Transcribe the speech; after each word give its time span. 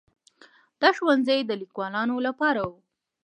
دا 0.81 0.89
ښوونځي 0.97 1.39
د 1.45 1.51
لیکوالانو 1.61 2.15
لپاره 2.27 2.61
وو. 2.69 2.77